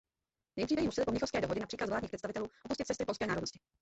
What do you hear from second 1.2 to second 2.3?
dohodě na příkaz vládních